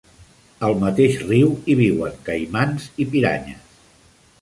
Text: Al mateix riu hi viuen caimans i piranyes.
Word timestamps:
Al 0.67 0.73
mateix 0.83 1.19
riu 1.27 1.53
hi 1.69 1.77
viuen 1.83 2.19
caimans 2.31 2.91
i 3.07 3.11
piranyes. 3.15 3.81